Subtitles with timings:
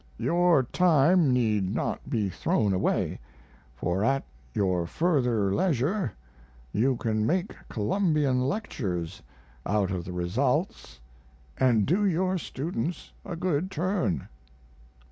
[0.17, 3.19] Your time need not be thrown away,
[3.75, 6.13] for at your further leisure
[6.71, 9.21] you can make Columbian lectures
[9.63, 10.99] out of the results
[11.37, 14.27] & do your students a good turn.